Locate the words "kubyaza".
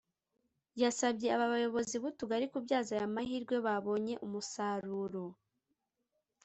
2.51-2.91